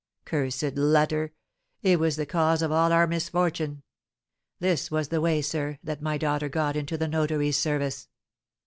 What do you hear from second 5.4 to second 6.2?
sir, that my